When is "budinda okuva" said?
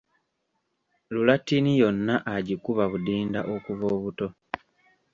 2.91-3.85